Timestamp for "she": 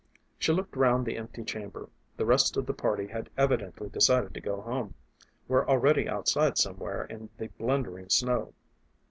0.39-0.51